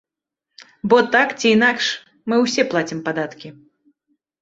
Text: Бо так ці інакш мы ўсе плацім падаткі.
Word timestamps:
Бо 0.93 0.97
так 1.17 1.29
ці 1.39 1.47
інакш 1.59 1.91
мы 2.33 2.43
ўсе 2.47 2.69
плацім 2.75 3.07
падаткі. 3.11 3.57